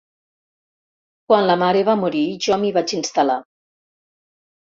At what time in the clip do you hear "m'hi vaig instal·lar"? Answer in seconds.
2.63-3.39